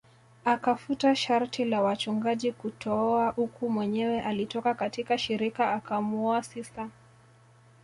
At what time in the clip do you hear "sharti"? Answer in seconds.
1.15-1.65